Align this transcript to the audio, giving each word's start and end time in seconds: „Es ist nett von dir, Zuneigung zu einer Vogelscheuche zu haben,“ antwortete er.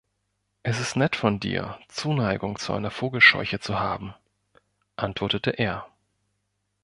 „Es 0.63 0.79
ist 0.79 0.95
nett 0.95 1.15
von 1.15 1.39
dir, 1.39 1.77
Zuneigung 1.87 2.57
zu 2.57 2.73
einer 2.73 2.89
Vogelscheuche 2.89 3.59
zu 3.59 3.79
haben,“ 3.79 4.15
antwortete 4.95 5.51
er. 5.51 5.85